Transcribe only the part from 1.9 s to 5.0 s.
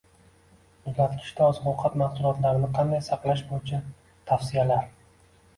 mahsulotlarini qanday saqlash bo‘yicha tavsiyalar